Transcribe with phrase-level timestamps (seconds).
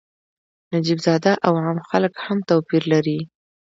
[0.73, 3.19] نجیب زاده او عام خلک هم توپیر لري.